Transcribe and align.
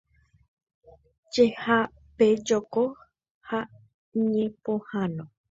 Jehapejoko 1.33 2.81
ha 3.49 3.59
ñepohãno. 4.31 5.23